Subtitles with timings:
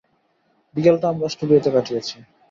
[0.75, 2.15] বিকেলটা আমরা স্টুডিওতে কাটিয়েছি।